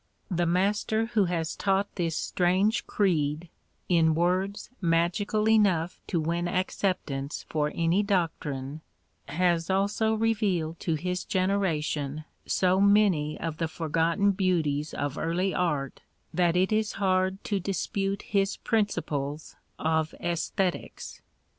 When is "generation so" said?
11.23-12.81